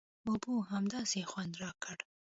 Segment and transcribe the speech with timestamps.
[0.27, 1.97] اوبو همداسې خوند راکړ.